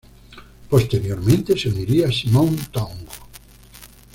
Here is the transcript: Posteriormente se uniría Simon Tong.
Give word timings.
Posteriormente 0.67 1.55
se 1.55 1.69
uniría 1.69 2.11
Simon 2.11 2.57
Tong. 2.71 2.89